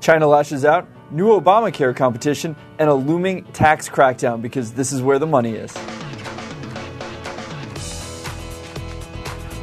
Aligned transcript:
China 0.00 0.26
lashes 0.26 0.64
out, 0.64 0.88
new 1.10 1.28
Obamacare 1.28 1.94
competition, 1.94 2.56
and 2.78 2.88
a 2.88 2.94
looming 2.94 3.44
tax 3.52 3.88
crackdown 3.88 4.40
because 4.40 4.72
this 4.72 4.92
is 4.92 5.02
where 5.02 5.18
the 5.18 5.26
money 5.26 5.52
is. 5.52 5.72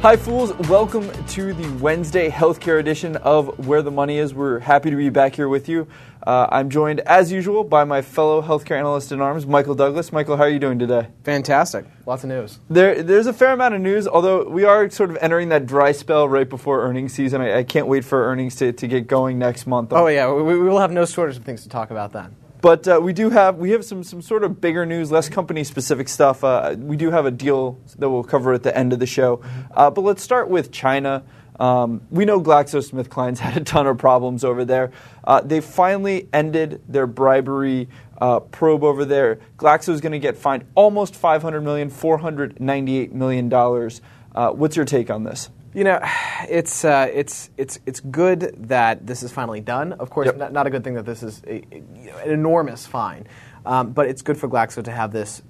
Hi, 0.00 0.16
fools. 0.16 0.52
Welcome 0.68 1.10
to 1.26 1.52
the 1.52 1.68
Wednesday 1.82 2.30
healthcare 2.30 2.78
edition 2.78 3.16
of 3.16 3.66
Where 3.66 3.82
the 3.82 3.90
Money 3.90 4.18
Is. 4.18 4.32
We're 4.32 4.60
happy 4.60 4.90
to 4.90 4.96
be 4.96 5.08
back 5.08 5.34
here 5.34 5.48
with 5.48 5.68
you. 5.68 5.88
Uh, 6.24 6.46
I'm 6.52 6.70
joined, 6.70 7.00
as 7.00 7.32
usual, 7.32 7.64
by 7.64 7.82
my 7.82 8.00
fellow 8.00 8.40
healthcare 8.40 8.78
analyst 8.78 9.10
in 9.10 9.20
arms, 9.20 9.44
Michael 9.44 9.74
Douglass. 9.74 10.12
Michael, 10.12 10.36
how 10.36 10.44
are 10.44 10.48
you 10.50 10.60
doing 10.60 10.78
today? 10.78 11.08
Fantastic. 11.24 11.84
Lots 12.06 12.22
of 12.22 12.28
news. 12.28 12.60
There, 12.70 13.02
there's 13.02 13.26
a 13.26 13.32
fair 13.32 13.52
amount 13.52 13.74
of 13.74 13.80
news, 13.80 14.06
although 14.06 14.48
we 14.48 14.62
are 14.62 14.88
sort 14.88 15.10
of 15.10 15.18
entering 15.20 15.48
that 15.48 15.66
dry 15.66 15.90
spell 15.90 16.28
right 16.28 16.48
before 16.48 16.80
earnings 16.82 17.12
season. 17.12 17.40
I, 17.40 17.58
I 17.58 17.62
can't 17.64 17.88
wait 17.88 18.04
for 18.04 18.24
earnings 18.24 18.54
to, 18.56 18.72
to 18.72 18.86
get 18.86 19.08
going 19.08 19.36
next 19.36 19.66
month. 19.66 19.92
Oh, 19.92 20.06
yeah. 20.06 20.32
We, 20.32 20.42
we 20.44 20.68
will 20.68 20.78
have 20.78 20.92
no 20.92 21.06
shortage 21.06 21.38
of 21.38 21.42
things 21.42 21.64
to 21.64 21.68
talk 21.68 21.90
about 21.90 22.12
then. 22.12 22.36
But 22.60 22.88
uh, 22.88 23.00
we 23.00 23.12
do 23.12 23.30
have 23.30 23.56
we 23.56 23.70
have 23.70 23.84
some 23.84 24.02
some 24.02 24.20
sort 24.20 24.42
of 24.42 24.60
bigger 24.60 24.84
news, 24.84 25.12
less 25.12 25.28
company 25.28 25.62
specific 25.62 26.08
stuff. 26.08 26.42
Uh, 26.42 26.74
we 26.78 26.96
do 26.96 27.10
have 27.10 27.24
a 27.24 27.30
deal 27.30 27.78
that 27.98 28.10
we'll 28.10 28.24
cover 28.24 28.52
at 28.52 28.62
the 28.62 28.76
end 28.76 28.92
of 28.92 28.98
the 28.98 29.06
show. 29.06 29.42
Uh, 29.72 29.90
but 29.90 30.00
let's 30.00 30.22
start 30.22 30.48
with 30.48 30.72
China. 30.72 31.22
Um, 31.60 32.02
we 32.10 32.24
know 32.24 32.40
GlaxoSmithKline's 32.40 33.40
had 33.40 33.56
a 33.60 33.64
ton 33.64 33.86
of 33.86 33.98
problems 33.98 34.44
over 34.44 34.64
there. 34.64 34.92
Uh, 35.24 35.40
they 35.40 35.60
finally 35.60 36.28
ended 36.32 36.82
their 36.88 37.06
bribery 37.06 37.88
uh, 38.20 38.40
probe 38.40 38.84
over 38.84 39.04
there. 39.04 39.40
Glaxo 39.56 39.90
is 39.90 40.00
going 40.00 40.12
to 40.12 40.18
get 40.18 40.36
fined 40.36 40.64
almost 40.74 41.14
500 41.14 41.60
million, 41.60 41.90
498 41.90 43.12
million 43.12 43.48
dollars. 43.48 44.00
Uh, 44.34 44.50
what's 44.50 44.76
your 44.76 44.84
take 44.84 45.10
on 45.10 45.24
this? 45.24 45.50
You 45.78 45.84
know, 45.84 46.00
it's 46.48 46.84
uh, 46.84 47.08
it's 47.12 47.50
it's 47.56 47.78
it's 47.86 48.00
good 48.00 48.52
that 48.68 49.06
this 49.06 49.22
is 49.22 49.30
finally 49.30 49.60
done. 49.60 49.92
Of 49.92 50.10
course, 50.10 50.26
Yep. 50.26 50.36
not, 50.36 50.52
not 50.52 50.66
a 50.66 50.70
good 50.70 50.82
thing 50.82 50.94
that 50.94 51.06
this 51.06 51.22
is 51.22 51.40
a, 51.46 51.62
a- 51.72 51.82
you 51.94 52.10
know, 52.10 52.16
an 52.18 52.30
enormous 52.30 52.84
fine, 52.84 53.26
um, 53.64 53.92
but 53.92 54.08
it's 54.08 54.22
good 54.22 54.36
for 54.36 54.48
Glaxo 54.48 54.82
to 54.84 54.90
have 54.90 55.12
this 55.12 55.42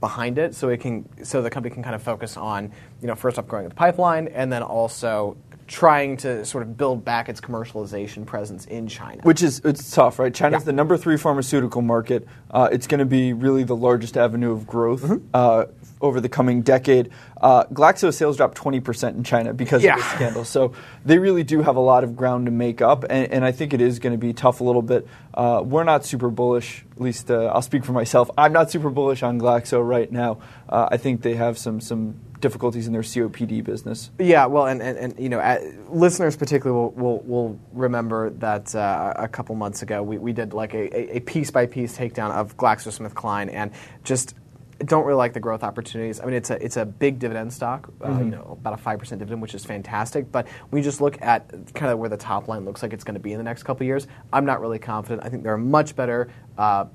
behind 0.00 0.38
it, 0.38 0.54
so 0.56 0.68
it 0.68 0.80
can 0.80 1.08
so 1.24 1.42
the 1.42 1.50
company 1.50 1.72
can 1.72 1.82
kind 1.84 1.94
of 1.94 2.02
focus 2.02 2.36
on 2.36 2.72
you 3.00 3.06
know 3.06 3.14
first 3.14 3.38
off 3.38 3.46
growing 3.46 3.68
the 3.68 3.74
pipeline, 3.74 4.26
and 4.28 4.52
then 4.52 4.62
also 4.64 5.36
trying 5.68 6.16
to 6.16 6.44
sort 6.46 6.62
of 6.62 6.78
build 6.78 7.04
back 7.04 7.28
its 7.28 7.42
commercialization 7.42 8.24
presence 8.24 8.64
in 8.66 8.88
China. 8.88 9.20
Which 9.22 9.42
is 9.42 9.60
it's 9.64 9.90
tough, 9.94 10.18
right? 10.18 10.32
China's 10.34 10.62
Yeah. 10.62 10.66
the 10.66 10.72
number 10.72 10.96
three 10.96 11.18
pharmaceutical 11.18 11.82
market. 11.82 12.26
Uh, 12.50 12.68
it's 12.72 12.86
going 12.86 13.00
to 13.00 13.04
be 13.06 13.32
really 13.34 13.64
the 13.64 13.76
largest 13.76 14.16
avenue 14.16 14.50
of 14.50 14.66
growth 14.66 15.02
Mm-hmm. 15.02 15.26
uh, 15.34 15.66
over 16.00 16.20
the 16.20 16.28
coming 16.28 16.62
decade. 16.62 17.10
Uh, 17.40 17.64
Glaxo 17.66 18.12
sales 18.12 18.36
dropped 18.36 18.56
20% 18.58 19.14
in 19.16 19.24
China 19.24 19.52
because 19.52 19.82
Yeah. 19.82 19.94
of 19.94 19.98
this 20.00 20.10
scandal. 20.12 20.44
So 20.44 20.72
they 21.04 21.18
really 21.18 21.42
do 21.44 21.62
have 21.62 21.76
a 21.76 21.80
lot 21.80 22.04
of 22.04 22.16
ground 22.16 22.46
to 22.46 22.52
make 22.52 22.80
up, 22.80 23.04
and, 23.08 23.30
and 23.32 23.44
I 23.44 23.52
think 23.52 23.72
it 23.74 23.80
is 23.80 23.98
going 23.98 24.12
to 24.12 24.18
be 24.18 24.32
tough 24.32 24.60
a 24.60 24.64
little 24.64 24.82
bit. 24.82 25.06
Uh, 25.34 25.62
we're 25.64 25.84
not 25.84 26.04
super 26.04 26.30
bullish, 26.30 26.84
at 26.92 27.00
least 27.00 27.30
uh, 27.30 27.46
I'll 27.46 27.62
speak 27.62 27.84
for 27.84 27.92
myself. 27.92 28.30
I'm 28.38 28.52
not 28.52 28.70
super 28.70 28.90
bullish 28.90 29.22
on 29.22 29.40
Glaxo 29.40 29.86
right 29.86 30.10
now. 30.10 30.38
Uh, 30.68 30.88
I 30.90 30.96
think 30.96 31.22
they 31.22 31.34
have 31.34 31.56
some 31.58 31.80
some 31.80 32.14
difficulties 32.40 32.86
in 32.86 32.92
their 32.92 33.02
COPD 33.02 33.64
business. 33.64 34.10
Yeah, 34.20 34.46
well, 34.46 34.66
and, 34.66 34.80
and, 34.80 34.96
and 34.96 35.18
you 35.18 35.28
know, 35.28 35.40
uh, 35.40 35.58
listeners 35.88 36.36
particularly 36.36 36.80
will, 36.80 36.90
will, 36.92 37.18
will 37.22 37.60
remember 37.72 38.30
that 38.30 38.72
uh, 38.76 39.12
a 39.16 39.26
couple 39.26 39.56
months 39.56 39.82
ago 39.82 40.04
we, 40.04 40.18
we 40.18 40.32
did 40.32 40.52
like 40.52 40.72
a, 40.72 41.16
a 41.16 41.20
piece 41.20 41.50
by 41.50 41.66
piece 41.66 41.98
takedown 41.98 42.30
of 42.30 42.56
GlaxoSmithKline 42.56 43.52
and 43.52 43.72
just 44.04 44.36
don't 44.78 45.04
really 45.04 45.16
like 45.16 45.32
the 45.32 45.40
growth 45.40 45.64
opportunities. 45.64 46.20
I 46.20 46.24
mean, 46.24 46.34
it's 46.34 46.50
a 46.50 46.64
it's 46.64 46.76
a 46.76 46.84
big 46.86 47.18
dividend 47.18 47.52
stock, 47.52 47.92
uh, 48.04 48.18
you 48.18 48.30
know, 48.30 48.56
about 48.60 48.74
a 48.74 48.76
five 48.76 48.98
percent 48.98 49.18
dividend, 49.18 49.42
which 49.42 49.54
is 49.54 49.64
fantastic. 49.64 50.30
But 50.30 50.46
we 50.70 50.82
just 50.82 51.00
look 51.00 51.20
at 51.20 51.50
kind 51.74 51.92
of 51.92 51.98
where 51.98 52.08
the 52.08 52.16
top 52.16 52.48
line 52.48 52.64
looks 52.64 52.82
like 52.82 52.92
it's 52.92 53.04
going 53.04 53.14
to 53.14 53.20
be 53.20 53.32
in 53.32 53.38
the 53.38 53.44
next 53.44 53.64
couple 53.64 53.84
of 53.84 53.88
years, 53.88 54.06
I'm 54.32 54.44
not 54.44 54.60
really 54.60 54.78
confident. 54.78 55.24
I 55.24 55.30
think 55.30 55.42
there 55.42 55.52
are 55.52 55.58
much 55.58 55.96
better, 55.96 56.30
uh, 56.56 56.86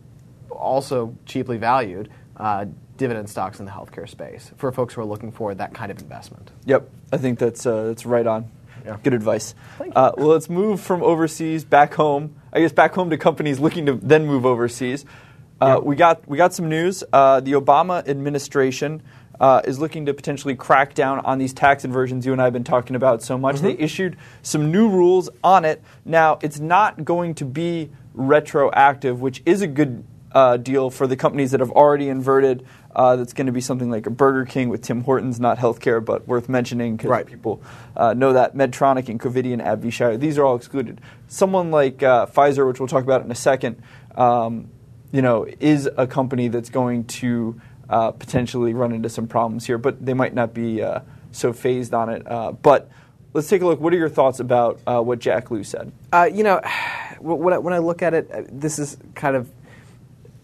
also 0.49 1.17
cheaply 1.25 1.57
valued. 1.57 2.09
Uh, 2.37 2.65
Dividend 2.95 3.27
stocks 3.27 3.59
in 3.59 3.65
the 3.65 3.71
healthcare 3.71 4.07
space 4.07 4.51
for 4.55 4.71
folks 4.71 4.93
who 4.93 5.01
are 5.01 5.05
looking 5.05 5.31
for 5.31 5.53
that 5.55 5.73
kind 5.73 5.91
of 5.91 5.99
investment. 5.99 6.51
Yep, 6.65 6.89
I 7.11 7.17
think 7.17 7.39
that's 7.39 7.65
uh, 7.65 7.85
that's 7.85 8.05
right 8.05 8.25
on. 8.25 8.51
Yeah. 8.85 8.97
Good 9.01 9.13
advice. 9.13 9.55
Thank 9.77 9.95
you. 9.95 9.99
Uh, 9.99 10.11
well, 10.15 10.27
let's 10.27 10.49
move 10.49 10.79
from 10.79 11.01
overseas 11.01 11.63
back 11.63 11.95
home. 11.95 12.35
I 12.51 12.59
guess 12.59 12.71
back 12.71 12.93
home 12.93 13.09
to 13.09 13.17
companies 13.17 13.59
looking 13.59 13.87
to 13.87 13.93
then 13.93 14.27
move 14.27 14.45
overseas. 14.45 15.05
Uh, 15.61 15.79
We 15.83 15.95
got 15.95 16.27
we 16.27 16.37
got 16.37 16.53
some 16.53 16.67
news. 16.69 17.03
Uh, 17.13 17.39
the 17.39 17.53
Obama 17.53 18.07
administration 18.07 19.01
uh, 19.39 19.61
is 19.65 19.79
looking 19.79 20.05
to 20.05 20.13
potentially 20.13 20.55
crack 20.55 20.93
down 20.93 21.19
on 21.25 21.37
these 21.37 21.53
tax 21.53 21.83
inversions 21.85 22.25
you 22.25 22.31
and 22.33 22.41
I 22.41 22.45
have 22.45 22.53
been 22.53 22.63
talking 22.63 22.95
about 22.95 23.21
so 23.23 23.37
much. 23.37 23.59
They 23.59 23.73
issued 23.77 24.17
some 24.41 24.71
new 24.71 24.89
rules 24.89 25.29
on 25.43 25.65
it. 25.65 25.81
Now, 26.05 26.37
it's 26.41 26.59
not 26.59 27.03
going 27.05 27.35
to 27.35 27.45
be 27.45 27.89
retroactive, 28.13 29.21
which 29.21 29.41
is 29.45 29.61
a 29.61 29.67
good 29.67 30.03
uh, 30.33 30.57
deal 30.57 30.89
for 30.89 31.07
the 31.07 31.15
companies 31.15 31.51
that 31.51 31.59
have 31.59 31.71
already 31.71 32.09
inverted. 32.09 32.65
Uh, 32.95 33.15
that's 33.15 33.33
going 33.33 33.47
to 33.47 33.51
be 33.51 33.61
something 33.61 33.89
like 33.89 34.05
a 34.05 34.09
Burger 34.11 34.45
King 34.45 34.69
with 34.69 34.81
Tim 34.83 35.01
Hortons, 35.01 35.39
not 35.39 35.57
healthcare, 35.57 36.03
but 36.03 36.27
worth 36.27 36.47
mentioning 36.47 36.95
because 36.95 37.09
Right. 37.09 37.25
people 37.25 37.61
uh, 37.97 38.13
know 38.13 38.33
that 38.33 38.55
Medtronic 38.55 39.09
and 39.09 39.19
Covidien, 39.19 39.63
AbbVie, 39.65 39.91
Shire, 39.91 40.15
these 40.17 40.37
are 40.37 40.45
all 40.45 40.55
excluded. 40.55 41.01
Someone 41.27 41.71
like 41.71 42.03
uh, 42.03 42.27
Pfizer, 42.27 42.67
which 42.67 42.79
we'll 42.79 42.87
talk 42.87 43.03
about 43.03 43.23
in 43.25 43.31
a 43.31 43.35
second, 43.35 43.81
um, 44.15 44.69
you 45.13 45.21
know, 45.21 45.45
is 45.59 45.87
a 45.95 46.07
company 46.07 46.49
that's 46.49 46.69
going 46.69 47.05
to 47.05 47.61
uh, 47.87 48.11
potentially 48.11 48.73
run 48.73 48.91
into 48.91 49.07
some 49.07 49.27
problems 49.27 49.65
here, 49.65 49.77
but 49.77 50.03
they 50.03 50.15
might 50.15 50.33
not 50.33 50.53
be 50.53 50.81
uh, 50.81 50.99
so 51.31 51.53
fazed 51.53 51.93
on 51.93 52.09
it. 52.09 52.29
Uh, 52.29 52.51
but 52.51 52.89
let's 53.33 53.47
take 53.47 53.61
a 53.61 53.65
look. 53.65 53.79
What 53.79 53.93
are 53.93 53.97
your 53.97 54.09
thoughts 54.09 54.39
about 54.39 54.79
uh, 54.87 55.01
what 55.01 55.19
Jack 55.19 55.51
Lew 55.51 55.63
said? 55.63 55.91
Uh, 56.11 56.27
you 56.33 56.43
know, 56.43 56.59
when 57.19 57.53
I, 57.53 57.59
when 57.59 57.73
I 57.73 57.77
look 57.77 58.01
at 58.01 58.15
it, 58.15 58.31
uh, 58.31 58.41
this 58.51 58.79
is 58.79 58.97
kind 59.13 59.35
of 59.35 59.49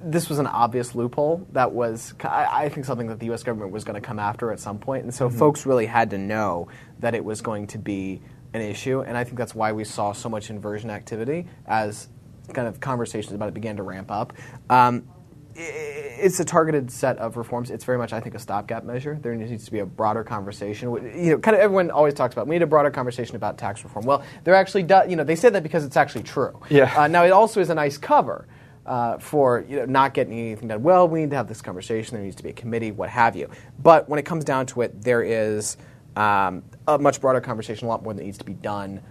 this 0.01 0.29
was 0.29 0.39
an 0.39 0.47
obvious 0.47 0.95
loophole 0.95 1.45
that 1.51 1.73
was, 1.73 2.13
I, 2.21 2.65
I 2.65 2.69
think, 2.69 2.85
something 2.85 3.07
that 3.07 3.19
the 3.19 3.25
U.S. 3.25 3.43
government 3.43 3.73
was 3.73 3.83
going 3.83 4.01
to 4.01 4.07
come 4.07 4.17
after 4.17 4.49
at 4.51 4.59
some 4.61 4.79
point, 4.79 5.03
and 5.03 5.13
so 5.13 5.29
folks 5.29 5.65
really 5.65 5.87
had 5.87 6.11
to 6.11 6.17
know 6.17 6.69
that 6.99 7.15
it 7.15 7.25
was 7.25 7.41
going 7.41 7.67
to 7.67 7.77
be 7.77 8.21
an 8.53 8.61
issue, 8.61 9.01
and 9.01 9.17
I 9.17 9.25
think 9.25 9.37
that's 9.37 9.53
why 9.53 9.73
we 9.73 9.83
saw 9.83 10.13
so 10.13 10.29
much 10.29 10.49
inversion 10.49 10.89
activity 10.89 11.47
as 11.67 12.07
kind 12.53 12.67
of 12.67 12.79
conversations 12.79 13.33
about 13.33 13.49
it 13.49 13.53
began 13.53 13.77
to 13.77 13.83
ramp 13.83 14.11
up. 14.11 14.33
Um, 14.69 15.07
it's 15.55 16.39
a 16.39 16.45
targeted 16.45 16.91
set 16.91 17.17
of 17.17 17.35
reforms. 17.35 17.69
It's 17.69 17.83
very 17.83 17.97
much, 17.97 18.13
I 18.13 18.19
think, 18.19 18.35
a 18.35 18.39
stopgap 18.39 18.83
measure. 18.83 19.17
There 19.21 19.35
needs 19.35 19.65
to 19.65 19.71
be 19.71 19.79
a 19.79 19.85
broader 19.85 20.23
conversation. 20.23 20.91
You 20.91 21.31
know, 21.31 21.37
kind 21.39 21.55
of 21.55 21.61
everyone 21.61 21.91
always 21.91 22.13
talks 22.13 22.33
about 22.33 22.47
we 22.47 22.55
need 22.55 22.61
a 22.61 22.67
broader 22.67 22.91
conversation 22.91 23.35
about 23.35 23.57
tax 23.57 23.83
reform. 23.83 24.05
Well, 24.05 24.23
there 24.43 24.55
actually 24.55 24.83
does. 24.83 25.09
You 25.09 25.15
know, 25.15 25.23
they 25.23 25.35
say 25.35 25.49
that 25.49 25.63
because 25.63 25.83
it's 25.83 25.97
actually 25.97 26.23
true. 26.23 26.59
Yeah. 26.69 26.93
Uh, 26.95 27.07
now, 27.07 27.23
it 27.25 27.31
also 27.31 27.59
is 27.59 27.69
a 27.69 27.75
nice 27.75 27.97
cover 27.97 28.47
uh, 28.85 29.17
for 29.17 29.65
you 29.67 29.77
know, 29.77 29.85
not 29.85 30.13
getting 30.13 30.33
anything 30.33 30.67
done. 30.67 30.81
Well, 30.81 31.07
we 31.07 31.21
need 31.21 31.31
to 31.31 31.35
have 31.35 31.47
this 31.47 31.61
conversation. 31.61 32.15
There 32.15 32.23
needs 32.23 32.37
to 32.37 32.43
be 32.43 32.49
a 32.49 32.53
committee, 32.53 32.91
what 32.91 33.09
have 33.09 33.35
you. 33.35 33.49
But 33.81 34.07
when 34.07 34.19
it 34.19 34.25
comes 34.25 34.45
down 34.45 34.65
to 34.67 34.81
it, 34.81 35.01
there 35.01 35.23
is 35.23 35.77
um, 36.15 36.63
a 36.87 36.97
much 36.97 37.21
broader 37.21 37.41
conversation, 37.41 37.85
a 37.85 37.89
lot 37.89 38.03
more 38.03 38.13
that 38.13 38.23
needs 38.23 38.37
to 38.37 38.45
be 38.45 38.53
done 38.53 39.01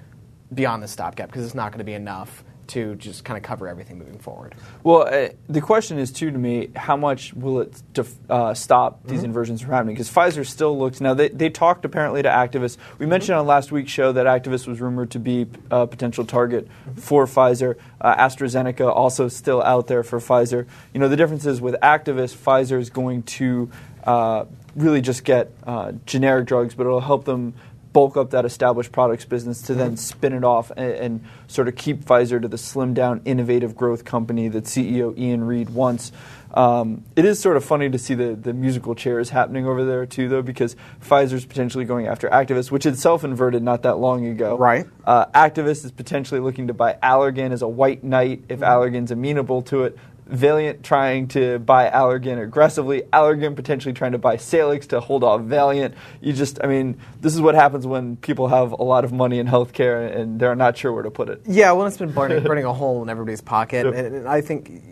beyond 0.55 0.83
the 0.83 0.89
stopgap 0.89 1.29
because 1.29 1.45
it's 1.45 1.55
not 1.55 1.73
going 1.73 1.79
to 1.79 1.85
be 1.85 1.93
enough 1.95 2.43
to 2.69 2.95
just 2.97 3.25
kind 3.25 3.37
of 3.37 3.43
cover 3.43 3.69
everything 3.69 3.99
moving 3.99 4.19
forward. 4.19 4.55
Well, 4.83 5.09
uh, 5.09 5.31
the 5.49 5.61
question 5.61 5.99
is 5.99 6.13
too 6.13 6.31
to 6.31 6.39
me: 6.39 6.71
how 6.77 6.97
much 6.97 7.35
will 7.35 7.61
it 7.61 7.83
def- 7.93 8.17
uh, 8.31 8.55
stop 8.55 9.05
these 9.05 9.25
inversions 9.25 9.61
from 9.61 9.73
happening? 9.73 9.95
Because 9.95 10.11
Pfizer 10.11 10.47
still 10.47 10.79
looks 10.79 11.01
now. 11.01 11.15
They, 11.15 11.29
they 11.29 11.51
talked 11.51 11.85
apparently 11.85 12.23
to 12.23 12.29
Actavis. 12.29 12.77
We 12.99 13.07
mentioned 13.07 13.39
on 13.39 13.47
last 13.47 13.73
week's 13.73 13.91
show 13.91 14.13
that 14.13 14.27
Actavis 14.27 14.67
was 14.67 14.81
rumored 14.81 15.11
to 15.13 15.19
be 15.19 15.47
a 15.71 15.87
potential 15.87 16.25
target 16.25 16.69
for 16.97 17.27
Pfizer. 17.27 17.77
Uh, 18.01 18.17
AstraZeneca 18.17 18.95
also 18.95 19.29
still 19.29 19.63
out 19.63 19.87
there 19.87 20.03
for 20.03 20.19
Pfizer. 20.19 20.67
You 20.95 21.01
know 21.01 21.09
the 21.09 21.17
difference 21.17 21.47
is 21.47 21.61
with 21.61 21.75
Actavis, 21.83 22.35
Pfizer 22.37 22.79
is 22.79 22.91
going 22.91 23.23
to 23.25 23.71
uh, 24.05 24.45
really 24.77 25.01
just 25.01 25.25
get 25.25 25.51
uh, 25.67 25.93
generic 26.07 26.47
drugs, 26.47 26.75
but 26.75 26.87
it'll 26.87 27.01
help 27.01 27.25
them 27.25 27.55
bulk 27.93 28.17
up 28.17 28.31
that 28.31 28.45
established 28.45 28.93
products 28.93 29.25
business 29.25 29.63
to 29.63 29.75
then 29.75 29.97
spin 29.97 30.33
it 30.33 30.45
off 30.45 30.71
and, 30.77 30.93
and 30.93 31.25
sort 31.47 31.69
of 31.69 31.77
keep 31.77 32.05
Pfizer 32.05 32.41
to 32.41 32.49
the 32.49 32.59
slim 32.59 32.95
down, 32.95 33.21
innovative 33.25 33.77
growth 33.77 34.05
company 34.05 34.49
that 34.49 34.65
CEO 34.65 35.17
Ian 35.19 35.45
Read 35.45 35.71
wants. 35.71 36.13
Um, 36.55 37.05
it 37.15 37.25
is 37.25 37.39
sort 37.39 37.57
of 37.57 37.65
funny 37.65 37.91
to 37.91 37.99
see 37.99 38.15
the, 38.15 38.35
the 38.35 38.55
musical 38.55 38.95
chairs 38.95 39.31
happening 39.31 39.67
over 39.67 39.85
there 39.85 40.07
too, 40.07 40.29
though, 40.29 40.43
because 40.43 40.77
Pfizer's 41.03 41.45
potentially 41.45 41.85
going 41.85 42.07
after 42.07 42.29
Actavis, 42.29 42.71
which 42.71 42.87
itself 42.87 43.23
inverted 43.23 43.63
not 43.63 43.83
that 43.83 43.99
long 43.99 44.27
ago. 44.27 44.57
Right. 44.57 44.87
Uh, 45.05 45.27
Actavis 45.27 45.85
is 45.85 45.93
potentially 45.93 46.41
looking 46.41 46.69
to 46.69 46.75
buy 46.75 46.97
Allergan 47.03 47.53
as 47.53 47.63
a 47.63 47.69
white 47.69 48.03
knight 48.03 48.45
if 48.49 48.61
Allergan's 48.61 49.11
amenable 49.11 49.63
to 49.63 49.85
it. 49.85 49.99
Valeant 50.29 50.85
trying 50.85 51.29
to 51.29 51.59
buy 51.59 51.89
Allergan 51.91 52.43
aggressively. 52.43 53.03
Allergan 53.13 53.57
potentially 53.57 53.95
trying 53.95 54.13
to 54.13 54.19
buy 54.19 54.37
Salix 54.37 54.87
to 54.89 55.01
hold 55.01 55.25
off 55.25 55.41
Valeant. 55.43 55.95
You 56.21 56.33
just, 56.33 56.59
I 56.63 56.67
mean, 56.67 56.99
this 57.21 57.35
is 57.35 57.41
what 57.41 57.55
happens 57.55 57.87
when 57.87 58.17
people 58.17 58.49
have 58.49 58.73
a 58.73 58.83
lot 58.83 59.05
of 59.05 59.13
money 59.13 59.39
in 59.39 59.47
healthcare 59.47 60.15
and 60.15 60.39
they're 60.39 60.55
not 60.55 60.77
sure 60.77 60.93
where 60.93 61.03
to 61.03 61.11
put 61.11 61.29
it. 61.29 61.43
Yeah, 61.47 61.73
well, 61.73 61.87
it's 61.87 61.97
been 61.97 62.13
burning, 62.13 62.43
burning 62.45 62.65
a 62.65 62.73
hole 62.73 63.03
in 63.03 63.09
everybody's 63.09 63.41
pocket, 63.41 63.87
Yep. 63.87 63.95
and, 63.95 64.15
and 64.17 64.29
I 64.29 64.41
think 64.41 64.83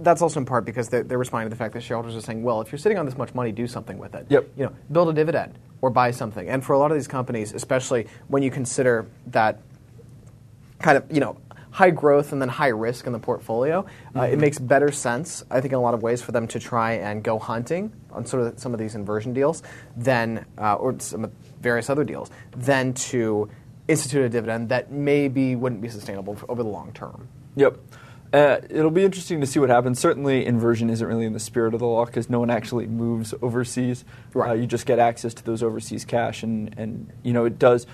that's 0.00 0.22
also 0.22 0.40
in 0.40 0.46
part 0.46 0.64
because 0.64 0.88
they're, 0.88 1.02
they're 1.02 1.18
responding 1.18 1.46
to 1.46 1.50
the 1.50 1.58
fact 1.58 1.74
that 1.74 1.82
shareholders 1.82 2.16
are 2.16 2.20
saying, 2.20 2.42
"Well, 2.42 2.60
if 2.60 2.72
you're 2.72 2.78
sitting 2.80 2.98
on 2.98 3.06
this 3.06 3.16
much 3.16 3.32
money, 3.34 3.52
do 3.52 3.66
something 3.68 3.96
with 3.98 4.14
it. 4.16 4.26
Yep. 4.28 4.48
You 4.56 4.64
know, 4.66 4.72
build 4.90 5.08
a 5.08 5.12
dividend 5.12 5.56
or 5.82 5.90
buy 5.90 6.10
something." 6.10 6.48
And 6.48 6.64
for 6.64 6.72
a 6.72 6.78
lot 6.78 6.90
of 6.90 6.96
these 6.96 7.06
companies, 7.06 7.52
especially 7.52 8.08
when 8.26 8.42
you 8.42 8.50
consider 8.50 9.06
that 9.28 9.60
kind 10.80 10.96
of 10.98 11.04
you 11.12 11.20
know 11.20 11.36
high 11.74 11.90
growth 11.90 12.30
and 12.32 12.40
then 12.40 12.48
high 12.48 12.68
risk 12.68 13.04
in 13.08 13.12
the 13.12 13.18
portfolio, 13.18 13.80
uh, 13.80 13.82
Mm-hmm. 14.20 14.32
it 14.32 14.38
makes 14.38 14.58
better 14.60 14.92
sense, 14.92 15.44
I 15.50 15.60
think, 15.60 15.72
in 15.72 15.78
a 15.78 15.82
lot 15.82 15.92
of 15.94 16.02
ways 16.02 16.22
for 16.22 16.30
them 16.30 16.46
to 16.48 16.60
try 16.60 16.92
and 16.92 17.20
go 17.22 17.36
hunting 17.40 17.92
on 18.12 18.24
sort 18.26 18.46
of 18.46 18.60
some 18.60 18.72
of 18.72 18.78
these 18.78 18.94
inversion 18.94 19.32
deals 19.34 19.64
than, 19.96 20.46
uh, 20.56 20.74
or 20.74 20.94
some 21.00 21.32
various 21.60 21.90
other 21.90 22.04
deals, 22.04 22.30
than 22.56 22.94
to 23.10 23.48
institute 23.88 24.22
a 24.24 24.28
dividend 24.28 24.68
that 24.68 24.92
maybe 24.92 25.56
wouldn't 25.56 25.82
be 25.82 25.88
sustainable 25.88 26.36
over 26.48 26.62
the 26.62 26.68
long 26.68 26.92
term. 26.92 27.26
Yep. 27.56 27.76
Uh, 28.34 28.60
it'll 28.68 28.90
be 28.90 29.04
interesting 29.04 29.40
to 29.40 29.46
see 29.46 29.60
what 29.60 29.70
happens. 29.70 30.00
Certainly, 30.00 30.44
inversion 30.44 30.90
isn't 30.90 31.06
really 31.06 31.24
in 31.24 31.34
the 31.34 31.38
spirit 31.38 31.72
of 31.72 31.78
the 31.78 31.86
law 31.86 32.04
because 32.04 32.28
no 32.28 32.40
one 32.40 32.50
actually 32.50 32.88
moves 32.88 33.32
overseas. 33.40 34.04
Right. 34.32 34.50
Uh, 34.50 34.52
you 34.54 34.66
just 34.66 34.86
get 34.86 34.98
access 34.98 35.32
to 35.34 35.44
those 35.44 35.62
overseas 35.62 36.04
cash, 36.04 36.42
and, 36.42 36.74
and 36.76 37.12
you 37.22 37.32
know 37.32 37.44
it 37.44 37.60
does. 37.60 37.86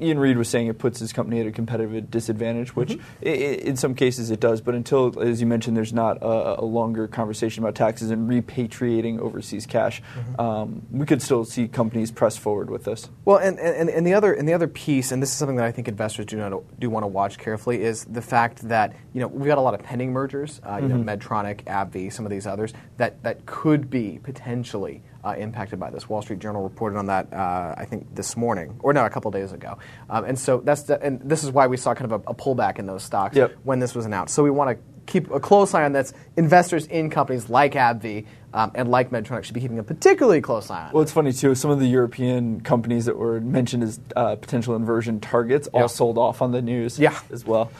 Ian 0.00 0.18
Read 0.18 0.38
was 0.38 0.48
saying 0.48 0.68
it 0.68 0.78
puts 0.78 1.00
his 1.00 1.12
company 1.12 1.38
at 1.40 1.46
a 1.46 1.52
competitive 1.52 2.10
disadvantage, 2.10 2.74
which 2.74 2.92
i 3.26 3.28
i 3.28 3.30
in 3.30 3.76
some 3.76 3.94
cases 3.94 4.30
it 4.30 4.40
does. 4.40 4.62
But 4.62 4.74
until, 4.74 5.20
as 5.20 5.42
you 5.42 5.46
mentioned, 5.46 5.76
there's 5.76 5.92
not 5.92 6.16
a, 6.22 6.60
a 6.60 6.64
longer 6.64 7.06
conversation 7.06 7.62
about 7.62 7.74
taxes 7.74 8.10
and 8.10 8.26
repatriating 8.26 9.18
overseas 9.18 9.66
cash, 9.66 10.00
um, 10.38 10.80
we 10.90 11.04
could 11.04 11.20
still 11.20 11.44
see 11.44 11.68
companies 11.68 12.10
press 12.10 12.38
forward 12.38 12.70
with 12.70 12.84
this. 12.84 13.10
Well, 13.26 13.36
and, 13.36 13.58
and, 13.58 13.90
and 13.90 14.06
the 14.06 14.14
other 14.14 14.32
and 14.32 14.48
the 14.48 14.54
other 14.54 14.68
piece, 14.68 15.12
and 15.12 15.20
this 15.22 15.28
is 15.28 15.36
something 15.36 15.56
that 15.56 15.66
I 15.66 15.72
think 15.72 15.88
investors 15.88 16.24
do 16.24 16.38
not 16.38 16.80
do 16.80 16.88
want 16.88 17.02
to 17.02 17.08
watch 17.08 17.36
carefully, 17.36 17.82
is 17.82 18.06
the 18.06 18.22
fact 18.22 18.66
that 18.70 18.96
you 19.12 19.20
know 19.20 19.26
we've 19.26 19.46
got 19.46 19.58
a 19.58 19.60
lot 19.60 19.73
of 19.74 19.82
pending 19.82 20.12
mergers, 20.12 20.60
uh, 20.64 20.78
you 20.80 20.88
know, 20.88 20.96
Medtronic, 20.96 21.64
AbbVie, 21.64 22.12
some 22.12 22.24
of 22.24 22.30
these 22.30 22.46
others 22.46 22.72
that 22.96 23.22
that 23.22 23.44
could 23.46 23.90
be 23.90 24.18
potentially 24.22 25.02
uh, 25.24 25.34
impacted 25.38 25.80
by 25.80 25.90
this. 25.90 26.08
Wall 26.08 26.22
Street 26.22 26.38
Journal 26.38 26.62
reported 26.62 26.98
on 26.98 27.06
that, 27.06 27.32
uh, 27.32 27.74
I 27.76 27.84
think, 27.84 28.14
this 28.14 28.36
morning 28.36 28.78
or 28.82 28.92
no, 28.92 29.04
a 29.04 29.10
couple 29.10 29.30
days 29.30 29.52
ago, 29.52 29.78
um, 30.10 30.24
and 30.24 30.38
so 30.38 30.60
that's 30.60 30.82
the, 30.82 31.02
and 31.02 31.20
this 31.24 31.42
is 31.44 31.50
why 31.50 31.66
we 31.66 31.76
saw 31.76 31.94
kind 31.94 32.12
of 32.12 32.22
a, 32.26 32.30
a 32.30 32.34
pullback 32.34 32.78
in 32.78 32.86
those 32.86 33.02
stocks 33.02 33.36
Yep. 33.36 33.54
when 33.64 33.78
this 33.78 33.94
was 33.94 34.06
announced. 34.06 34.34
So 34.34 34.42
we 34.42 34.50
want 34.50 34.70
to 34.76 34.84
keep 35.06 35.30
a 35.30 35.40
close 35.40 35.74
eye 35.74 35.84
on 35.84 35.92
this. 35.92 36.12
Investors 36.36 36.86
in 36.86 37.10
companies 37.10 37.48
like 37.48 37.74
AbbVie 37.74 38.26
um, 38.52 38.70
and 38.74 38.90
like 38.90 39.10
Medtronic 39.10 39.44
should 39.44 39.54
be 39.54 39.60
keeping 39.60 39.78
a 39.78 39.82
particularly 39.82 40.40
close 40.40 40.70
eye 40.70 40.86
on. 40.86 40.92
Well, 40.92 41.02
it's 41.02 41.12
funny 41.12 41.32
too. 41.32 41.54
Some 41.54 41.70
of 41.70 41.80
the 41.80 41.86
European 41.86 42.60
companies 42.60 43.06
that 43.06 43.16
were 43.16 43.40
mentioned 43.40 43.82
as 43.82 44.00
uh, 44.16 44.36
potential 44.36 44.76
inversion 44.76 45.20
targets 45.20 45.68
Yeah. 45.72 45.82
all 45.82 45.88
sold 45.88 46.18
off 46.18 46.40
on 46.42 46.52
the 46.52 46.62
news 46.62 46.98
Yeah. 46.98 47.18
as 47.32 47.44
well. 47.44 47.70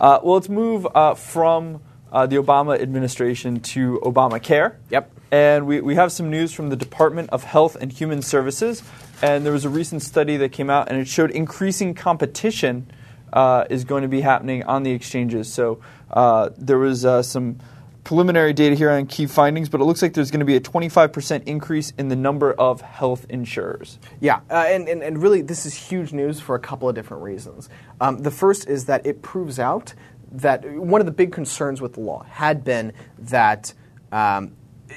Uh, 0.00 0.18
well, 0.22 0.34
let's 0.34 0.48
move 0.48 0.86
uh, 0.94 1.14
from 1.14 1.80
uh, 2.10 2.26
the 2.26 2.36
Obama 2.36 2.80
administration 2.80 3.60
to 3.60 4.00
Obamacare. 4.02 4.74
Yep. 4.90 5.10
And 5.30 5.66
we, 5.66 5.80
we 5.80 5.94
have 5.94 6.12
some 6.12 6.28
news 6.28 6.52
from 6.52 6.68
the 6.68 6.76
Department 6.76 7.30
of 7.30 7.42
Health 7.44 7.74
and 7.80 7.90
Human 7.90 8.20
Services. 8.20 8.82
And 9.22 9.46
there 9.46 9.52
was 9.52 9.64
a 9.64 9.70
recent 9.70 10.02
study 10.02 10.36
that 10.38 10.50
came 10.52 10.68
out, 10.68 10.88
and 10.90 10.98
it 11.00 11.06
showed 11.08 11.30
increasing 11.30 11.94
competition 11.94 12.90
uh, 13.32 13.64
is 13.70 13.84
going 13.84 14.02
to 14.02 14.08
be 14.08 14.20
happening 14.20 14.62
on 14.64 14.82
the 14.82 14.90
exchanges. 14.90 15.52
So 15.52 15.80
uh, 16.10 16.50
there 16.56 16.78
was 16.78 17.04
uh, 17.04 17.22
some 17.22 17.58
preliminary 18.04 18.52
data 18.52 18.74
here 18.74 18.90
on 18.90 19.06
key 19.06 19.26
findings, 19.26 19.68
but 19.68 19.80
it 19.80 19.84
looks 19.84 20.02
like 20.02 20.14
there's 20.14 20.30
going 20.30 20.40
to 20.40 20.46
be 20.46 20.56
a 20.56 20.60
25% 20.60 21.44
increase 21.44 21.92
in 21.98 22.08
the 22.08 22.16
number 22.16 22.52
of 22.54 22.80
health 22.80 23.26
insurers. 23.28 23.98
Yeah, 24.20 24.40
uh, 24.50 24.64
and, 24.66 24.88
and, 24.88 25.02
and 25.02 25.22
really, 25.22 25.42
this 25.42 25.66
is 25.66 25.74
huge 25.74 26.12
news 26.12 26.40
for 26.40 26.54
a 26.54 26.58
couple 26.58 26.88
of 26.88 26.94
different 26.94 27.22
reasons. 27.22 27.68
Um, 28.00 28.18
the 28.18 28.30
first 28.30 28.68
is 28.68 28.86
that 28.86 29.06
it 29.06 29.22
proves 29.22 29.58
out 29.58 29.94
that 30.32 30.64
one 30.64 31.00
of 31.00 31.06
the 31.06 31.12
big 31.12 31.30
concerns 31.30 31.80
with 31.80 31.92
the 31.94 32.00
law 32.00 32.24
had 32.24 32.64
been 32.64 32.92
that 33.18 33.72
um, 34.10 34.56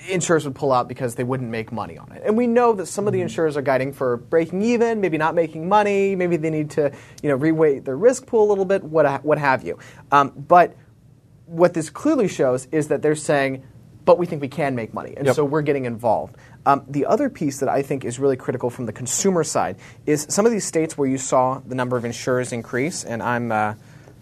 insurers 0.09 0.45
would 0.45 0.55
pull 0.55 0.71
out 0.71 0.87
because 0.87 1.15
they 1.15 1.23
wouldn't 1.23 1.49
make 1.49 1.71
money 1.71 1.97
on 1.97 2.11
it. 2.11 2.23
And 2.25 2.37
we 2.37 2.47
know 2.47 2.73
that 2.73 2.87
some 2.87 3.07
of 3.07 3.13
the 3.13 3.21
insurers 3.21 3.57
are 3.57 3.61
guiding 3.61 3.93
for 3.93 4.17
breaking 4.17 4.61
even, 4.61 5.01
maybe 5.01 5.17
not 5.17 5.35
making 5.35 5.67
money, 5.69 6.15
maybe 6.15 6.37
they 6.37 6.49
need 6.49 6.71
to 6.71 6.91
you 7.21 7.29
know, 7.29 7.37
reweight 7.37 7.85
their 7.85 7.97
risk 7.97 8.25
pool 8.25 8.43
a 8.45 8.49
little 8.49 8.65
bit, 8.65 8.83
what, 8.83 9.23
what 9.23 9.37
have 9.37 9.63
you. 9.63 9.77
Um, 10.11 10.31
but 10.35 10.75
what 11.45 11.73
this 11.73 11.89
clearly 11.89 12.27
shows 12.27 12.67
is 12.71 12.87
that 12.87 13.01
they're 13.01 13.15
saying, 13.15 13.63
but 14.03 14.17
we 14.19 14.25
think 14.25 14.41
we 14.41 14.47
can 14.47 14.75
make 14.75 14.93
money, 14.93 15.15
and 15.17 15.25
Yep. 15.25 15.35
so 15.35 15.45
we're 15.45 15.63
getting 15.63 15.85
involved. 15.85 16.35
Um, 16.67 16.83
the 16.87 17.05
other 17.05 17.29
piece 17.29 17.59
that 17.59 17.69
I 17.69 17.81
think 17.81 18.05
is 18.05 18.19
really 18.19 18.37
critical 18.37 18.69
from 18.69 18.85
the 18.85 18.93
consumer 18.93 19.43
side 19.43 19.77
is 20.05 20.25
some 20.29 20.45
of 20.45 20.51
these 20.51 20.65
states 20.65 20.97
where 20.97 21.07
you 21.07 21.17
saw 21.17 21.59
the 21.65 21.75
number 21.75 21.97
of 21.97 22.05
insurers 22.05 22.51
increase, 22.51 23.03
and 23.03 23.21
I'm 23.21 23.51
uh, 23.51 23.73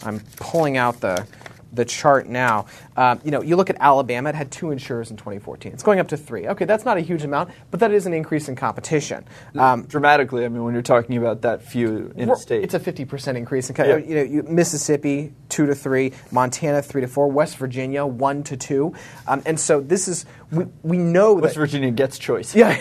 I'm 0.05 0.21
pulling 0.37 0.77
out 0.77 0.99
the 1.01 1.25
the 1.73 1.85
chart 1.85 2.27
now. 2.27 2.65
Um, 2.95 3.19
you 3.23 3.31
know, 3.31 3.41
you 3.41 3.55
look 3.55 3.69
at 3.69 3.77
Alabama; 3.79 4.29
it 4.29 4.35
had 4.35 4.51
two 4.51 4.71
insurers 4.71 5.11
in 5.11 5.17
2014. 5.17 5.71
It's 5.73 5.83
going 5.83 5.99
up 5.99 6.07
to 6.09 6.17
three. 6.17 6.47
Okay, 6.47 6.65
that's 6.65 6.85
not 6.85 6.97
a 6.97 7.01
huge 7.01 7.23
amount, 7.23 7.49
but 7.71 7.79
that 7.79 7.91
is 7.91 8.05
an 8.05 8.13
increase 8.13 8.47
in 8.47 8.55
competition. 8.55 9.25
Um, 9.57 9.83
Dramatically, 9.83 10.45
I 10.45 10.49
mean, 10.49 10.63
when 10.63 10.73
you're 10.73 10.83
talking 10.83 11.17
about 11.17 11.41
that 11.41 11.63
few 11.63 12.13
in 12.15 12.29
a 12.29 12.35
state. 12.35 12.63
It's 12.63 12.73
a 12.73 12.79
50% 12.79 13.35
increase. 13.35 13.69
In, 13.69 13.75
Yeah. 13.75 13.97
you 13.97 14.15
know, 14.15 14.21
you, 14.23 14.43
Mississippi, 14.43 15.33
2 15.49 15.65
to 15.65 15.75
3, 15.75 16.13
Montana, 16.31 16.81
3 16.81 17.01
to 17.01 17.07
4, 17.07 17.27
West 17.31 17.57
Virginia, 17.57 18.05
1 18.05 18.43
to 18.43 18.57
2. 18.57 18.93
Um, 19.27 19.41
and 19.45 19.59
so 19.59 19.81
this 19.81 20.07
is, 20.07 20.25
we, 20.51 20.65
we 20.83 20.97
know 20.97 21.33
West 21.35 21.55
that. 21.55 21.59
Virginia 21.59 21.91
gets 21.91 22.17
choice. 22.17 22.55
Yeah, 22.63 22.77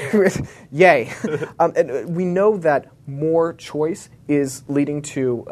yay. 0.71 1.13
um, 1.59 1.73
and 1.77 2.15
we 2.15 2.25
know 2.25 2.57
that 2.59 2.87
more 3.07 3.55
choice 3.55 4.09
is 4.29 4.63
leading 4.69 5.03
to. 5.03 5.47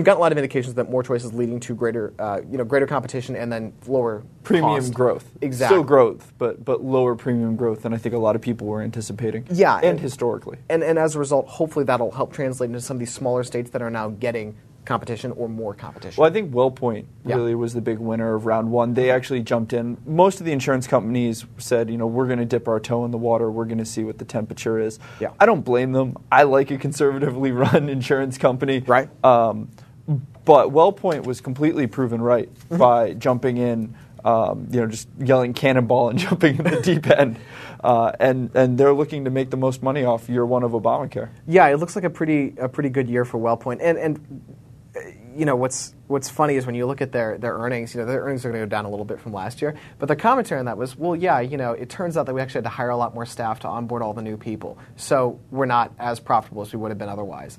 We've 0.00 0.06
got 0.06 0.16
a 0.16 0.20
lot 0.20 0.32
of 0.32 0.38
indications 0.38 0.76
that 0.76 0.88
more 0.90 1.02
choice 1.02 1.24
is 1.24 1.34
leading 1.34 1.60
to 1.60 1.74
greater, 1.74 2.14
uh, 2.18 2.40
you 2.50 2.56
know, 2.56 2.64
greater 2.64 2.86
competition 2.86 3.36
and 3.36 3.52
then 3.52 3.74
lower 3.86 4.22
Premium 4.44 4.76
cost. 4.80 4.94
growth. 4.94 5.30
Exactly. 5.42 5.74
Still 5.76 5.84
growth, 5.84 6.32
but, 6.38 6.64
but 6.64 6.82
lower 6.82 7.14
premium 7.14 7.54
growth 7.54 7.82
than 7.82 7.92
I 7.92 7.98
think 7.98 8.14
a 8.14 8.18
lot 8.18 8.34
of 8.34 8.40
people 8.40 8.66
were 8.66 8.80
anticipating. 8.80 9.46
Yeah, 9.50 9.76
And, 9.76 9.84
and- 9.84 10.00
historically. 10.00 10.56
And, 10.70 10.82
and 10.82 10.98
as 10.98 11.16
a 11.16 11.18
result, 11.18 11.48
hopefully 11.48 11.84
that'll 11.84 12.12
help 12.12 12.32
translate 12.32 12.68
into 12.70 12.80
some 12.80 12.94
of 12.96 12.98
these 12.98 13.12
smaller 13.12 13.44
states 13.44 13.68
that 13.72 13.82
are 13.82 13.90
now 13.90 14.08
getting 14.08 14.56
competition 14.86 15.30
or 15.32 15.46
more 15.50 15.74
competition. 15.74 16.18
Well, 16.18 16.30
I 16.30 16.32
think 16.32 16.50
WellPoint 16.50 17.04
Yeah. 17.26 17.36
really 17.36 17.54
was 17.54 17.74
the 17.74 17.82
big 17.82 17.98
winner 17.98 18.34
of 18.34 18.46
round 18.46 18.70
one. 18.72 18.94
They 18.94 19.10
actually 19.10 19.42
jumped 19.42 19.74
in. 19.74 19.98
Most 20.06 20.40
of 20.40 20.46
the 20.46 20.52
insurance 20.52 20.86
companies 20.86 21.44
said, 21.58 21.90
you 21.90 21.98
know, 21.98 22.06
we're 22.06 22.26
going 22.26 22.38
to 22.38 22.46
dip 22.46 22.66
our 22.66 22.80
toe 22.80 23.04
in 23.04 23.10
the 23.10 23.18
water. 23.18 23.50
We're 23.50 23.66
going 23.66 23.76
to 23.78 23.84
see 23.84 24.02
what 24.02 24.16
the 24.16 24.24
temperature 24.24 24.78
is. 24.80 24.98
Yeah. 25.20 25.32
I 25.38 25.44
don't 25.44 25.60
blame 25.66 25.92
them. 25.92 26.16
I 26.32 26.44
like 26.44 26.70
a 26.70 26.78
conservatively 26.78 27.52
run 27.52 27.90
insurance 27.90 28.38
company. 28.38 28.78
Right. 28.80 29.10
Um, 29.22 29.68
but 30.50 30.70
WellPoint 30.70 31.22
was 31.24 31.40
completely 31.40 31.86
proven 31.86 32.20
right 32.20 32.48
Mm-hmm. 32.52 32.76
by 32.78 33.12
jumping 33.14 33.56
in, 33.56 33.94
um, 34.24 34.66
you 34.70 34.80
know, 34.80 34.86
just 34.88 35.08
yelling 35.18 35.54
cannonball 35.54 36.08
and 36.10 36.18
jumping 36.26 36.58
in 36.58 36.64
the 36.64 36.80
deep 36.80 37.06
end. 37.06 37.36
Uh, 37.84 38.10
and, 38.18 38.50
and 38.56 38.76
they're 38.76 38.92
looking 38.92 39.24
to 39.26 39.30
make 39.30 39.50
the 39.50 39.56
most 39.56 39.80
money 39.82 40.04
off 40.04 40.28
year 40.28 40.44
one 40.44 40.64
of 40.64 40.72
Obamacare. 40.72 41.28
Yeah, 41.46 41.68
it 41.68 41.76
looks 41.76 41.94
like 41.94 42.04
a 42.04 42.10
pretty 42.10 42.54
a 42.58 42.68
pretty 42.68 42.88
good 42.90 43.08
year 43.08 43.24
for 43.24 43.38
WellPoint. 43.38 43.78
And 43.80 43.96
and 43.96 44.42
uh, 44.96 45.00
you 45.36 45.44
know 45.44 45.54
what's 45.56 45.94
what's 46.08 46.28
funny 46.28 46.56
is 46.56 46.66
when 46.66 46.74
you 46.74 46.84
look 46.86 47.00
at 47.00 47.12
their 47.12 47.38
their 47.38 47.54
earnings, 47.54 47.94
you 47.94 48.00
know 48.00 48.06
their 48.06 48.22
earnings 48.22 48.44
are 48.44 48.50
going 48.50 48.60
to 48.60 48.66
go 48.66 48.70
down 48.70 48.84
a 48.84 48.90
little 48.90 49.04
bit 49.06 49.20
from 49.20 49.32
last 49.32 49.62
year. 49.62 49.76
But 50.00 50.06
the 50.08 50.16
commentary 50.16 50.58
on 50.58 50.66
that 50.66 50.76
was, 50.76 50.96
well, 50.98 51.14
yeah, 51.16 51.38
you 51.40 51.56
know, 51.56 51.72
it 51.72 51.88
turns 51.88 52.16
out 52.16 52.26
that 52.26 52.34
we 52.34 52.40
actually 52.40 52.58
had 52.58 52.64
to 52.64 52.70
hire 52.70 52.90
a 52.90 52.96
lot 52.96 53.14
more 53.14 53.24
staff 53.24 53.60
to 53.60 53.68
onboard 53.68 54.02
all 54.02 54.14
the 54.14 54.22
new 54.22 54.36
people, 54.36 54.76
so 54.96 55.38
we're 55.52 55.66
not 55.66 55.92
as 55.98 56.18
profitable 56.20 56.62
as 56.62 56.72
we 56.72 56.78
would 56.80 56.90
have 56.90 56.98
been 56.98 57.08
otherwise. 57.08 57.58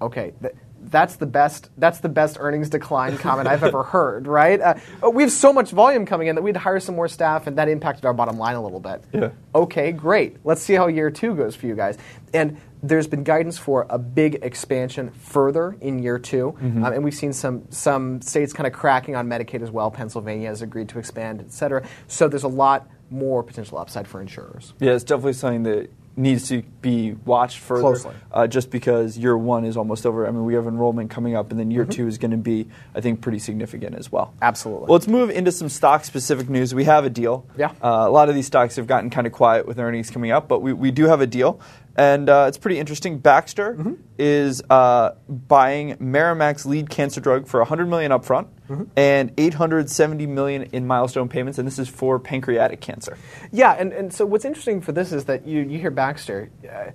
Okay. 0.00 0.32
Th- 0.40 0.54
that's 0.92 1.16
the 1.16 1.26
best. 1.26 1.70
That's 1.76 1.98
the 1.98 2.08
best 2.08 2.36
earnings 2.38 2.68
decline 2.68 3.18
comment 3.18 3.48
I've 3.48 3.64
ever 3.64 3.82
heard. 3.82 4.28
Right? 4.28 4.60
Uh, 4.60 4.74
we 5.10 5.24
have 5.24 5.32
so 5.32 5.52
much 5.52 5.72
volume 5.72 6.06
coming 6.06 6.28
in 6.28 6.36
that 6.36 6.42
we'd 6.42 6.56
hire 6.56 6.78
some 6.78 6.94
more 6.94 7.08
staff, 7.08 7.48
and 7.48 7.58
that 7.58 7.68
impacted 7.68 8.04
our 8.04 8.14
bottom 8.14 8.38
line 8.38 8.54
a 8.54 8.62
little 8.62 8.78
bit. 8.78 9.02
Yeah. 9.12 9.30
Okay, 9.54 9.90
great. 9.90 10.36
Let's 10.44 10.62
see 10.62 10.74
how 10.74 10.86
year 10.86 11.10
two 11.10 11.34
goes 11.34 11.56
for 11.56 11.66
you 11.66 11.74
guys. 11.74 11.98
And 12.32 12.58
there's 12.82 13.06
been 13.06 13.22
guidance 13.22 13.58
for 13.58 13.86
a 13.90 13.98
big 13.98 14.40
expansion 14.42 15.10
further 15.12 15.76
in 15.80 16.00
year 16.00 16.18
2 16.18 16.48
um, 16.60 16.84
and 16.84 17.04
we've 17.04 17.14
seen 17.14 17.32
some 17.32 17.62
some 17.70 18.20
states 18.20 18.52
kind 18.52 18.66
of 18.66 18.72
cracking 18.72 19.14
on 19.14 19.28
Medicaid 19.28 19.62
as 19.62 19.70
well. 19.70 19.90
Pennsylvania 19.90 20.48
has 20.48 20.62
agreed 20.62 20.88
to 20.88 20.98
expand, 20.98 21.40
et 21.40 21.52
cetera. 21.52 21.86
So 22.08 22.26
there's 22.26 22.42
a 22.42 22.48
lot 22.48 22.88
more 23.08 23.42
potential 23.42 23.78
upside 23.78 24.08
for 24.08 24.20
insurers. 24.20 24.72
Yeah, 24.80 24.92
it's 24.92 25.04
definitely 25.04 25.34
something 25.34 25.62
that 25.64 25.90
needs 26.16 26.48
to 26.48 26.62
be 26.82 27.12
watched 27.24 27.58
further. 27.58 27.80
Closely. 27.82 28.14
Uh, 28.30 28.46
just 28.46 28.70
because 28.70 29.16
year 29.16 29.36
one 29.36 29.64
is 29.64 29.76
almost 29.76 30.04
over. 30.04 30.26
I 30.26 30.30
mean, 30.30 30.44
we 30.44 30.54
have 30.54 30.66
enrollment 30.66 31.10
coming 31.10 31.34
up, 31.36 31.50
and 31.50 31.58
then 31.58 31.66
Mm-hmm. 31.68 31.72
year 31.72 31.84
two 31.86 32.06
is 32.06 32.18
going 32.18 32.32
to 32.32 32.36
be, 32.36 32.68
I 32.94 33.00
think, 33.00 33.20
pretty 33.22 33.38
significant 33.38 33.94
as 33.94 34.12
well. 34.12 34.34
Absolutely. 34.42 34.86
Well, 34.86 34.92
let's 34.94 35.08
move 35.08 35.30
into 35.30 35.50
some 35.52 35.68
stock 35.68 36.04
specific 36.04 36.48
news. 36.50 36.74
We 36.74 36.84
have 36.84 37.04
a 37.04 37.10
deal. 37.10 37.46
Yeah. 37.56 37.70
Uh, 37.82 38.04
a 38.06 38.10
lot 38.10 38.28
of 38.28 38.34
these 38.34 38.46
stocks 38.46 38.76
have 38.76 38.86
gotten 38.86 39.08
kind 39.10 39.26
of 39.26 39.32
quiet 39.32 39.66
with 39.66 39.78
earnings 39.78 40.10
coming 40.10 40.30
up, 40.32 40.48
but 40.48 40.60
we, 40.60 40.72
we 40.72 40.90
do 40.90 41.04
have 41.06 41.20
a 41.20 41.26
deal. 41.26 41.60
And 41.96 42.28
uh, 42.30 42.46
it's 42.48 42.58
pretty 42.58 42.78
interesting. 42.78 43.18
Baxter 43.18 43.74
Mm-hmm. 43.74 43.94
is 44.18 44.62
uh, 44.70 45.12
buying 45.28 45.96
Merrimack's 46.00 46.64
lead 46.66 46.90
cancer 46.90 47.20
drug 47.20 47.46
for 47.46 47.60
100 47.60 47.86
million 47.86 48.12
upfront 48.12 48.48
Mm-hmm. 48.72 48.84
and 48.96 49.32
870 49.36 50.26
million 50.26 50.62
in 50.72 50.86
milestone 50.86 51.28
payments, 51.28 51.58
and 51.58 51.66
this 51.66 51.78
is 51.78 51.88
for 51.88 52.18
pancreatic 52.18 52.80
cancer. 52.80 53.18
Yeah, 53.50 53.72
and, 53.72 53.92
and 53.92 54.12
so 54.12 54.24
what's 54.24 54.46
interesting 54.46 54.80
for 54.80 54.92
this 54.92 55.12
is 55.12 55.26
that 55.26 55.46
you, 55.46 55.60
you 55.60 55.78
hear 55.78 55.90
Baxter. 55.90 56.50
Uh, 56.66 56.92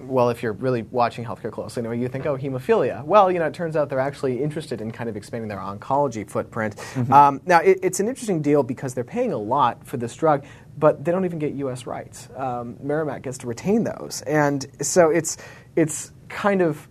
well, 0.00 0.30
if 0.30 0.42
you're 0.42 0.52
really 0.52 0.82
watching 0.82 1.24
healthcare 1.24 1.50
closely, 1.52 1.82
you, 1.82 1.88
know, 1.88 1.92
you 1.92 2.08
think, 2.08 2.26
oh, 2.26 2.36
hemophilia. 2.36 3.04
Well, 3.04 3.30
you 3.30 3.38
know, 3.38 3.46
it 3.46 3.54
turns 3.54 3.76
out 3.76 3.88
they're 3.88 3.98
actually 3.98 4.42
interested 4.42 4.80
in 4.80 4.90
kind 4.90 5.08
of 5.08 5.16
expanding 5.16 5.48
their 5.48 5.58
oncology 5.58 6.28
footprint. 6.28 6.76
Um, 7.12 7.40
now, 7.46 7.60
it, 7.60 7.78
it's 7.82 8.00
an 8.00 8.08
interesting 8.08 8.42
deal 8.42 8.62
because 8.62 8.94
they're 8.94 9.04
paying 9.04 9.32
a 9.32 9.38
lot 9.38 9.86
for 9.86 9.96
this 9.96 10.14
drug, 10.16 10.44
but 10.78 11.04
they 11.04 11.12
don't 11.12 11.24
even 11.24 11.38
get 11.38 11.52
U.S. 11.54 11.86
rights. 11.86 12.28
Um, 12.36 12.76
Merrimack 12.82 13.22
gets 13.22 13.38
to 13.38 13.46
retain 13.46 13.84
those, 13.84 14.22
and 14.26 14.66
so 14.80 15.10
it's 15.10 15.36
it's 15.76 16.12
kind 16.28 16.62
of. 16.62 16.88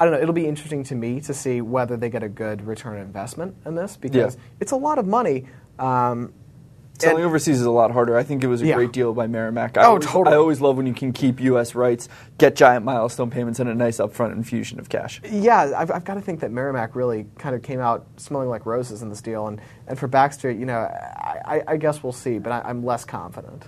I 0.00 0.04
don't 0.04 0.14
know. 0.14 0.20
It'll 0.20 0.32
be 0.34 0.46
interesting 0.46 0.82
to 0.84 0.94
me 0.94 1.20
to 1.22 1.32
see 1.34 1.60
whether 1.60 1.96
they 1.96 2.08
get 2.10 2.22
a 2.22 2.28
good 2.28 2.66
return 2.66 2.94
on 2.96 3.02
investment 3.02 3.56
in 3.64 3.74
this 3.74 3.96
because 3.96 4.34
Yeah. 4.34 4.40
it's 4.60 4.72
a 4.72 4.76
lot 4.76 4.98
of 4.98 5.06
money. 5.06 5.46
Um, 5.78 6.32
Selling 6.98 7.16
and- 7.18 7.26
overseas 7.26 7.58
is 7.60 7.66
a 7.66 7.70
lot 7.72 7.90
harder. 7.90 8.16
I 8.16 8.22
think 8.22 8.44
it 8.44 8.46
was 8.46 8.62
a 8.62 8.66
Yeah. 8.66 8.76
great 8.76 8.92
deal 8.92 9.12
by 9.12 9.26
Merrimack. 9.26 9.76
I 9.76 9.82
Oh, 9.82 9.90
always, 9.90 10.06
totally. 10.06 10.34
I 10.34 10.38
always 10.38 10.60
love 10.60 10.76
when 10.76 10.86
you 10.86 10.94
can 10.94 11.12
keep 11.12 11.40
U.S. 11.40 11.74
rights, 11.74 12.08
get 12.38 12.54
giant 12.54 12.84
milestone 12.84 13.30
payments, 13.30 13.58
and 13.58 13.68
a 13.68 13.74
nice 13.74 13.98
upfront 13.98 14.32
infusion 14.32 14.78
of 14.78 14.88
cash. 14.88 15.20
Yeah, 15.28 15.72
I've, 15.76 15.90
I've 15.90 16.04
got 16.04 16.14
to 16.14 16.20
think 16.20 16.38
that 16.40 16.52
Merrimack 16.52 16.94
really 16.94 17.26
kind 17.38 17.54
of 17.56 17.62
came 17.62 17.80
out 17.80 18.06
smelling 18.16 18.48
like 18.48 18.64
roses 18.64 19.02
in 19.02 19.08
this 19.10 19.20
deal, 19.20 19.48
and, 19.48 19.60
and 19.88 19.98
for 19.98 20.06
Baxter, 20.06 20.50
you 20.52 20.66
know, 20.66 20.78
I, 20.82 21.62
I, 21.66 21.76
guess 21.78 22.00
we'll 22.02 22.12
see, 22.12 22.38
but 22.38 22.52
I, 22.52 22.60
I'm 22.64 22.84
less 22.84 23.04
confident. 23.04 23.64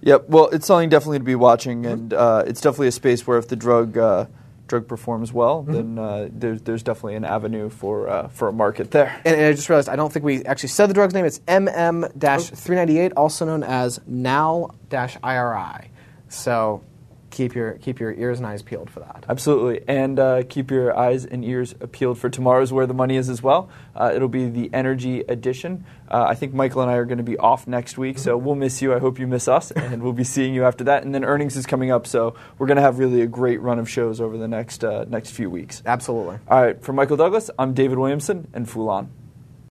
Yep. 0.00 0.30
Well, 0.30 0.48
it's 0.48 0.66
something 0.66 0.88
definitely 0.88 1.18
to 1.18 1.24
be 1.24 1.34
watching, 1.34 1.84
and 1.84 2.14
uh, 2.14 2.44
it's 2.46 2.62
definitely 2.62 2.88
a 2.88 2.92
space 2.92 3.26
where 3.26 3.36
if 3.36 3.48
the 3.48 3.56
drug 3.56 3.98
uh, 3.98 4.24
drug 4.70 4.88
performs 4.88 5.32
well, 5.32 5.62
then 5.62 5.98
uh, 5.98 6.28
there's 6.30 6.62
there's 6.62 6.82
definitely 6.82 7.16
an 7.16 7.24
avenue 7.24 7.68
for 7.68 8.08
uh, 8.08 8.28
for 8.28 8.48
a 8.48 8.52
market 8.52 8.92
there. 8.92 9.20
And, 9.24 9.36
and 9.36 9.46
I 9.46 9.52
just 9.52 9.68
realized 9.68 9.88
I 9.88 9.96
don't 9.96 10.12
think 10.12 10.24
we 10.24 10.44
actually 10.44 10.68
said 10.70 10.86
the 10.86 10.94
drug's 10.94 11.12
name. 11.12 11.24
It's 11.24 11.40
MM-398, 11.40 13.12
also 13.16 13.44
known 13.44 13.64
as 13.64 14.00
NAL-IRI. 14.06 15.90
So 16.28 16.82
keep 17.30 17.54
your 17.54 17.72
keep 17.74 18.00
your 18.00 18.12
ears 18.12 18.38
and 18.38 18.46
eyes 18.46 18.62
peeled 18.62 18.90
for 18.90 19.00
that. 19.00 19.24
Absolutely, 19.28 19.82
and 19.88 20.18
uh, 20.18 20.42
keep 20.48 20.70
your 20.70 20.96
eyes 20.96 21.24
and 21.24 21.44
ears 21.44 21.74
peeled 21.92 22.18
for 22.18 22.28
tomorrow's 22.28 22.72
Where 22.72 22.86
the 22.86 22.94
Money 22.94 23.16
Is 23.16 23.28
as 23.28 23.42
well. 23.42 23.70
Uh, 23.94 24.12
it'll 24.14 24.28
be 24.28 24.48
the 24.48 24.70
Energy 24.72 25.20
Edition. 25.20 25.84
Uh, 26.10 26.24
I 26.28 26.34
think 26.34 26.52
Michael 26.52 26.82
and 26.82 26.90
I 26.90 26.94
are 26.94 27.04
going 27.04 27.18
to 27.18 27.24
be 27.24 27.38
off 27.38 27.66
next 27.66 27.96
week, 27.96 28.18
so 28.18 28.36
we'll 28.36 28.56
miss 28.56 28.82
you. 28.82 28.94
I 28.94 28.98
hope 28.98 29.18
you 29.18 29.26
miss 29.26 29.48
us, 29.48 29.70
and 29.70 30.02
we'll 30.02 30.12
be 30.12 30.24
seeing 30.24 30.54
you 30.54 30.64
after 30.64 30.84
that. 30.84 31.04
And 31.04 31.14
then 31.14 31.24
earnings 31.24 31.56
is 31.56 31.66
coming 31.66 31.90
up, 31.90 32.06
so 32.06 32.34
we're 32.58 32.66
going 32.66 32.76
to 32.76 32.82
have 32.82 32.98
really 32.98 33.20
a 33.22 33.26
great 33.26 33.60
run 33.60 33.78
of 33.78 33.88
shows 33.88 34.20
over 34.20 34.36
the 34.36 34.48
next 34.48 34.84
uh, 34.84 35.04
next 35.08 35.30
few 35.30 35.48
weeks. 35.48 35.82
Absolutely. 35.86 36.38
All 36.48 36.62
right, 36.62 36.82
for 36.82 36.92
Michael 36.92 37.16
Douglass, 37.16 37.50
I'm 37.58 37.74
David 37.74 37.98
Williamson, 37.98 38.48
and 38.52 38.68
Fool 38.68 38.88
On. 38.88 39.19